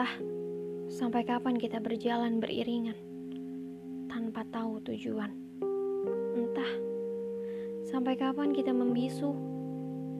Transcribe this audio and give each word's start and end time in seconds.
Entah 0.00 0.16
sampai 0.88 1.28
kapan 1.28 1.60
kita 1.60 1.76
berjalan 1.76 2.40
beriringan 2.40 2.96
tanpa 4.08 4.48
tahu 4.48 4.80
tujuan. 4.88 5.28
Entah 6.40 6.72
sampai 7.84 8.16
kapan 8.16 8.56
kita 8.56 8.72
membisu 8.72 9.28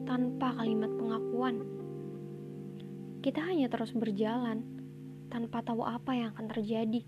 tanpa 0.05 0.53
kalimat 0.53 0.93
pengakuan. 1.01 1.65
Kita 3.25 3.41
hanya 3.41 3.73
terus 3.73 3.97
berjalan 3.97 4.61
tanpa 5.33 5.65
tahu 5.65 5.81
apa 5.81 6.13
yang 6.13 6.29
akan 6.37 6.45
terjadi. 6.53 7.01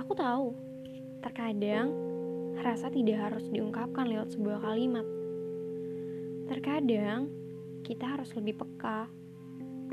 Aku 0.00 0.16
tahu, 0.16 0.56
terkadang 1.20 1.92
rasa 2.64 2.88
tidak 2.88 3.28
harus 3.28 3.44
diungkapkan 3.52 4.08
lewat 4.08 4.32
sebuah 4.32 4.64
kalimat. 4.64 5.04
Terkadang 6.48 7.28
kita 7.84 8.08
harus 8.08 8.32
lebih 8.32 8.56
peka 8.56 9.19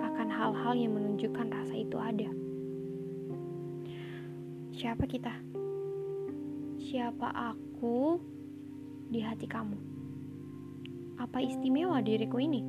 akan 0.02 0.30
hal-hal 0.30 0.74
yang 0.78 0.94
menunjukkan 0.94 1.48
rasa 1.50 1.76
itu 1.78 1.98
ada. 1.98 2.30
Siapa 4.78 5.10
kita? 5.10 5.34
Siapa 6.78 7.34
aku 7.34 8.22
di 9.10 9.20
hati 9.26 9.50
kamu? 9.50 9.78
Apa 11.18 11.42
istimewa 11.42 11.98
diriku 12.06 12.38
ini? 12.38 12.62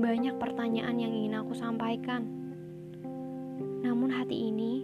Banyak 0.00 0.40
pertanyaan 0.40 0.96
yang 0.98 1.12
ingin 1.14 1.38
aku 1.38 1.54
sampaikan. 1.54 2.26
Namun 3.86 4.10
hati 4.10 4.48
ini 4.50 4.82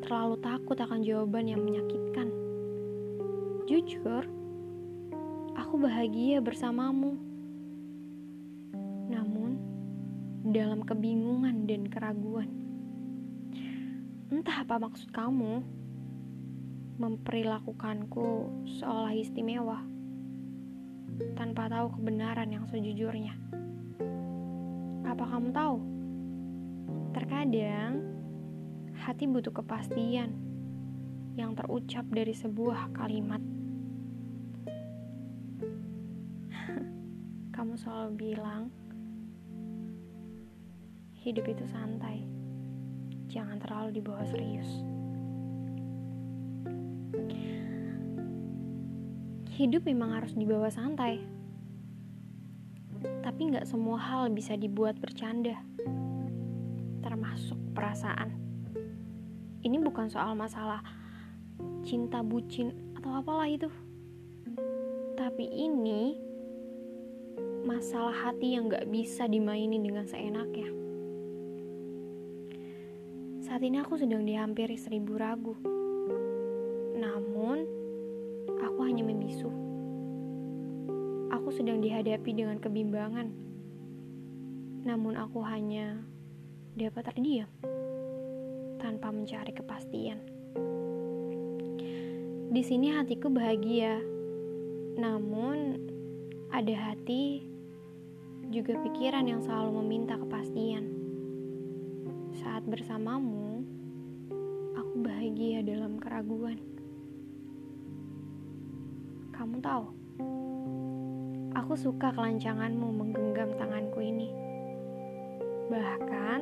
terlalu 0.00 0.40
takut 0.40 0.78
akan 0.78 1.04
jawaban 1.04 1.50
yang 1.50 1.60
menyakitkan. 1.60 2.30
Jujur, 3.68 4.24
aku 5.68 5.84
bahagia 5.84 6.40
bersamamu. 6.40 7.20
Namun, 9.12 9.60
dalam 10.48 10.80
kebingungan 10.80 11.68
dan 11.68 11.84
keraguan. 11.92 12.48
Entah 14.32 14.64
apa 14.64 14.80
maksud 14.80 15.12
kamu 15.12 15.60
memperlakukanku 16.96 18.48
seolah 18.80 19.12
istimewa 19.12 19.84
tanpa 21.36 21.68
tahu 21.68 22.00
kebenaran 22.00 22.48
yang 22.48 22.64
sejujurnya. 22.72 23.36
Apa 25.04 25.24
kamu 25.28 25.52
tahu? 25.52 25.76
Terkadang 27.12 28.08
hati 29.04 29.28
butuh 29.28 29.52
kepastian 29.52 30.32
yang 31.36 31.52
terucap 31.52 32.08
dari 32.08 32.32
sebuah 32.32 32.88
kalimat. 32.96 33.44
Kamu 37.58 37.74
selalu 37.74 38.10
bilang 38.14 38.70
hidup 41.26 41.42
itu 41.50 41.66
santai. 41.66 42.22
Jangan 43.26 43.58
terlalu 43.58 43.98
dibawa 43.98 44.22
serius. 44.22 44.70
Hidup 49.58 49.90
memang 49.90 50.22
harus 50.22 50.38
dibawa 50.38 50.70
santai. 50.70 51.18
Tapi 53.26 53.40
nggak 53.50 53.66
semua 53.66 53.98
hal 53.98 54.30
bisa 54.30 54.54
dibuat 54.54 54.94
bercanda. 55.02 55.58
Termasuk 57.02 57.58
perasaan. 57.74 58.38
Ini 59.66 59.82
bukan 59.82 60.06
soal 60.06 60.38
masalah 60.38 60.78
cinta 61.82 62.22
bucin 62.22 62.70
atau 62.94 63.18
apalah 63.18 63.50
itu. 63.50 63.66
Tapi 65.18 65.42
ini 65.42 66.27
masalah 67.66 68.14
hati 68.14 68.54
yang 68.54 68.70
gak 68.70 68.86
bisa 68.90 69.26
dimainin 69.26 69.82
dengan 69.82 70.06
seenaknya. 70.06 70.68
Saat 73.48 73.64
ini 73.64 73.80
aku 73.80 73.96
sedang 73.96 74.28
dihampiri 74.28 74.76
seribu 74.76 75.16
ragu. 75.16 75.56
Namun, 76.98 77.64
aku 78.60 78.80
hanya 78.84 79.02
membisu. 79.02 79.48
Aku 81.32 81.48
sedang 81.50 81.80
dihadapi 81.80 82.30
dengan 82.36 82.60
kebimbangan. 82.60 83.32
Namun 84.84 85.16
aku 85.16 85.40
hanya 85.44 85.96
dapat 86.76 87.08
terdiam 87.08 87.48
tanpa 88.78 89.10
mencari 89.10 89.50
kepastian. 89.56 90.20
Di 92.48 92.62
sini 92.64 92.92
hatiku 92.92 93.28
bahagia. 93.28 94.00
Namun 94.98 95.78
ada 96.48 96.72
hati 96.72 97.44
juga 98.48 98.72
pikiran 98.80 99.28
yang 99.28 99.44
selalu 99.44 99.84
meminta 99.84 100.16
kepastian. 100.16 100.88
Saat 102.40 102.64
bersamamu, 102.64 103.60
aku 104.72 104.94
bahagia 105.04 105.60
dalam 105.60 106.00
keraguan. 106.00 106.56
Kamu 109.36 109.60
tahu, 109.60 109.86
aku 111.52 111.72
suka 111.76 112.16
kelancanganmu 112.16 112.88
menggenggam 112.96 113.52
tanganku 113.60 114.00
ini. 114.00 114.32
Bahkan, 115.68 116.40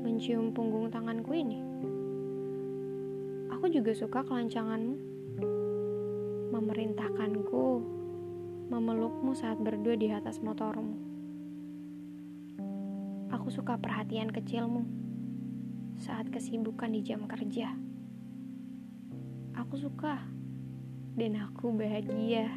mencium 0.00 0.48
punggung 0.56 0.88
tanganku 0.88 1.36
ini. 1.36 1.60
Aku 3.52 3.68
juga 3.68 3.92
suka 3.92 4.24
kelancanganmu 4.24 4.96
memerintahkanku 6.48 7.97
memelukmu 8.68 9.32
saat 9.32 9.56
berdua 9.56 9.96
di 9.96 10.12
atas 10.12 10.44
motormu. 10.44 10.92
Aku 13.32 13.48
suka 13.48 13.80
perhatian 13.80 14.28
kecilmu 14.28 14.84
saat 15.96 16.28
kesibukan 16.28 16.92
di 16.92 17.00
jam 17.00 17.24
kerja. 17.24 17.72
Aku 19.56 19.80
suka 19.80 20.20
dan 21.16 21.40
aku 21.40 21.72
bahagia. 21.72 22.52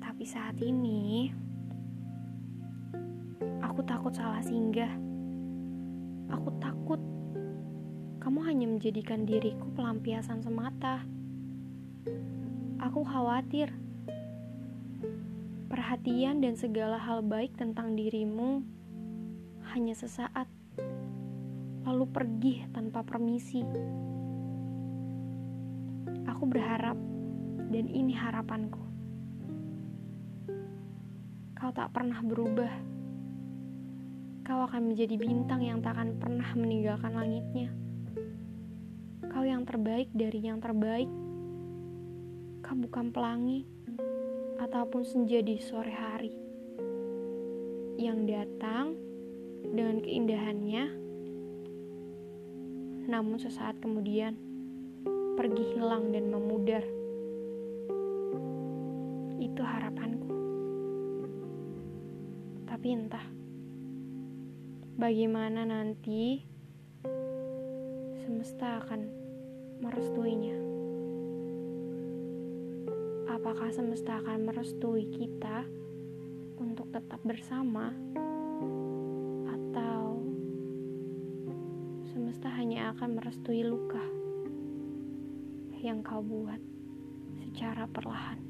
Tapi 0.00 0.24
saat 0.24 0.56
ini 0.64 1.28
aku 3.60 3.84
takut 3.84 4.16
salah 4.16 4.40
singgah. 4.40 4.90
Aku 6.32 6.48
takut 6.64 7.00
kamu 8.24 8.40
hanya 8.48 8.66
menjadikan 8.72 9.28
diriku 9.28 9.68
pelampiasan 9.76 10.40
semata. 10.40 11.04
Aku 12.80 13.04
khawatir 13.04 13.83
perhatian 15.74 16.38
dan 16.38 16.54
segala 16.54 17.02
hal 17.02 17.18
baik 17.26 17.58
tentang 17.58 17.98
dirimu 17.98 18.62
hanya 19.74 19.90
sesaat, 19.90 20.46
lalu 21.82 22.06
pergi 22.14 22.62
tanpa 22.70 23.02
permisi. 23.02 23.58
Aku 26.30 26.46
berharap, 26.46 26.94
dan 27.74 27.90
ini 27.90 28.14
harapanku. 28.14 28.78
Kau 31.58 31.74
tak 31.74 31.90
pernah 31.90 32.22
berubah. 32.22 32.70
Kau 34.46 34.70
akan 34.70 34.94
menjadi 34.94 35.18
bintang 35.18 35.58
yang 35.58 35.82
tak 35.82 35.98
akan 35.98 36.22
pernah 36.22 36.54
meninggalkan 36.54 37.18
langitnya. 37.18 37.74
Kau 39.26 39.42
yang 39.42 39.66
terbaik 39.66 40.06
dari 40.14 40.38
yang 40.38 40.62
terbaik. 40.62 41.10
Kau 42.62 42.78
bukan 42.78 43.10
pelangi 43.10 43.73
ataupun 44.64 45.04
senja 45.04 45.44
di 45.44 45.60
sore 45.60 45.92
hari 45.92 46.32
yang 48.00 48.24
datang 48.24 48.96
dengan 49.60 50.00
keindahannya, 50.00 50.84
namun 53.04 53.36
sesaat 53.36 53.76
kemudian 53.84 54.40
pergi 55.36 55.76
hilang 55.76 56.16
dan 56.16 56.32
memudar. 56.32 56.80
Itu 59.36 59.60
harapanku. 59.60 60.32
Tapi 62.64 62.88
entah 62.88 63.26
bagaimana 64.96 65.68
nanti 65.68 66.40
semesta 68.24 68.80
akan 68.80 69.00
merestuinya 69.84 70.63
apakah 73.44 73.68
semesta 73.68 74.24
akan 74.24 74.48
merestui 74.48 75.04
kita 75.12 75.68
untuk 76.56 76.88
tetap 76.88 77.20
bersama 77.28 77.92
atau 79.52 80.24
semesta 82.08 82.48
hanya 82.56 82.96
akan 82.96 83.20
merestui 83.20 83.60
luka 83.60 84.00
yang 85.76 86.00
kau 86.00 86.24
buat 86.24 86.56
secara 87.44 87.84
perlahan. 87.84 88.40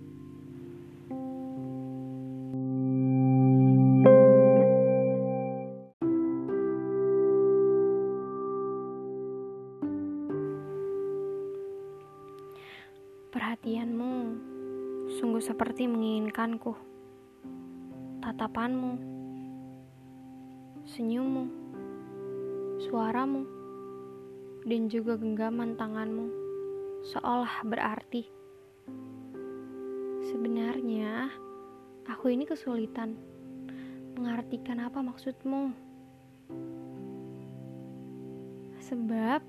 Perhatianmu 13.35 14.54
sungguh 15.15 15.43
seperti 15.43 15.87
menginginkanku. 15.87 16.75
tatapanmu, 18.25 18.97
senyummu, 20.89 21.45
suaramu, 22.89 23.45
dan 24.65 24.89
juga 24.89 25.21
genggaman 25.21 25.77
tanganmu 25.77 26.33
seolah 27.05 27.61
berarti. 27.69 28.25
Sebenarnya, 30.25 31.29
aku 32.09 32.33
ini 32.33 32.49
kesulitan 32.49 33.13
mengartikan 34.17 34.81
apa 34.81 35.05
maksudmu. 35.05 35.77
Sebab 38.89 39.41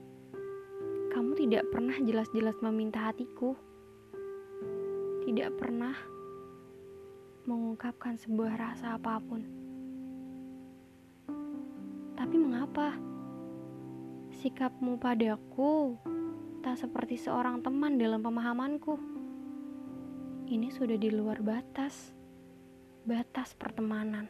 kamu 1.15 1.31
tidak 1.39 1.63
pernah 1.71 1.95
jelas-jelas 2.03 2.59
meminta 2.59 3.07
hatiku. 3.07 3.55
Tidak 5.25 5.57
pernah 5.57 5.97
mengungkapkan 7.49 8.13
sebuah 8.21 8.61
rasa 8.61 8.93
apa 8.93 9.17
pun. 9.17 9.41
Tapi 12.13 12.35
mengapa 12.37 12.93
sikapmu 14.37 15.01
padaku 15.01 15.97
tak 16.61 16.77
seperti 16.77 17.17
seorang 17.17 17.65
teman 17.65 17.97
dalam 17.97 18.21
pemahamanku? 18.21 19.01
Ini 20.45 20.69
sudah 20.69 20.93
di 20.93 21.09
luar 21.09 21.41
batas, 21.41 22.13
batas 23.01 23.57
pertemanan. 23.57 24.29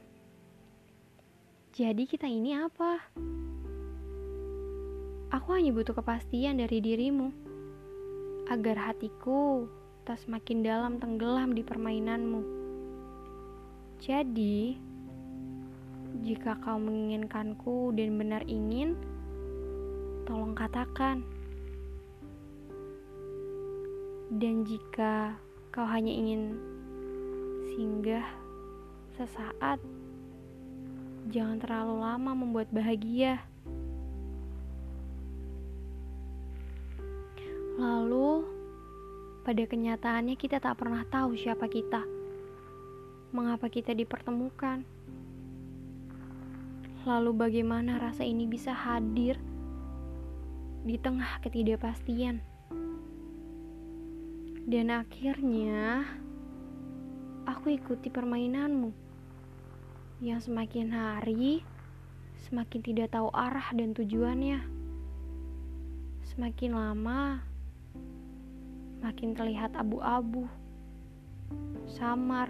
Jadi 1.75 2.07
kita 2.07 2.23
ini 2.23 2.55
apa? 2.55 3.03
Aku 5.35 5.51
hanya 5.51 5.75
butuh 5.75 5.91
kepastian 5.91 6.63
dari 6.63 6.79
dirimu 6.79 7.35
agar 8.47 8.91
hatiku 8.91 9.67
tak 10.05 10.21
semakin 10.21 10.61
dalam 10.61 10.93
tenggelam 11.01 11.57
di 11.57 11.65
permainanmu. 11.65 12.41
Jadi, 13.97 14.77
jika 16.21 16.61
kau 16.61 16.77
menginginkanku 16.77 17.89
dan 17.97 18.13
benar 18.13 18.45
ingin, 18.45 18.93
tolong 20.29 20.53
katakan. 20.53 21.25
Dan 24.29 24.61
jika 24.61 25.41
kau 25.73 25.89
hanya 25.89 26.13
ingin 26.13 26.53
singgah 27.73 28.29
sesaat, 29.17 29.81
jangan 31.33 31.57
terlalu 31.57 31.95
lama 31.97 32.31
membuat 32.37 32.69
bahagia. 32.69 33.41
Pada 39.45 39.61
kenyataannya 39.61 40.33
kita 40.41 40.57
tak 40.57 40.81
pernah 40.81 41.05
tahu 41.05 41.37
siapa 41.37 41.69
kita. 41.69 42.01
Mengapa 43.29 43.69
kita 43.69 43.93
dipertemukan? 43.93 44.81
Lalu 47.05 47.31
bagaimana 47.37 48.01
rasa 48.01 48.25
ini 48.25 48.49
bisa 48.49 48.73
hadir 48.73 49.37
di 50.81 50.97
tengah 50.97 51.37
ketidakpastian? 51.45 52.41
Dan 54.65 54.89
akhirnya, 54.89 56.09
aku 57.45 57.77
ikuti 57.77 58.09
permainanmu 58.09 58.89
yang 60.25 60.41
semakin 60.41 60.89
hari 60.89 61.61
semakin 62.49 62.81
tidak 62.81 63.13
tahu 63.13 63.29
arah 63.29 63.69
dan 63.77 63.93
tujuannya. 63.93 64.65
Semakin 66.33 66.71
lama, 66.73 67.45
makin 69.05 69.37
terlihat 69.37 69.77
abu-abu, 69.77 70.49
samar, 71.85 72.49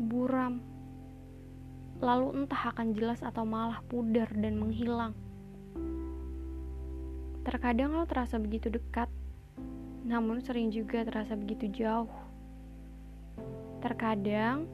buram, 0.00 0.64
lalu 2.00 2.32
entah 2.32 2.72
akan 2.72 2.96
jelas 2.96 3.20
atau 3.20 3.44
malah 3.44 3.84
pudar 3.92 4.32
dan 4.32 4.56
menghilang. 4.56 5.12
Terkadang 7.44 7.92
kau 7.92 8.08
terasa 8.08 8.40
begitu 8.40 8.72
dekat, 8.72 9.12
namun 10.08 10.40
sering 10.40 10.72
juga 10.72 11.04
terasa 11.04 11.36
begitu 11.36 11.68
jauh. 11.68 12.08
Terkadang 13.84 14.64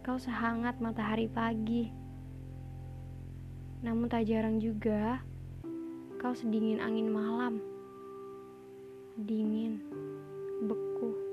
kau 0.00 0.16
sehangat 0.16 0.80
matahari 0.80 1.28
pagi, 1.28 1.92
namun 3.84 4.08
tak 4.08 4.24
jarang 4.24 4.56
juga 4.56 5.20
kau 6.16 6.32
sedingin 6.32 6.80
angin 6.80 7.12
malam 7.12 7.60
dingin, 9.18 9.82
beku. 10.62 11.27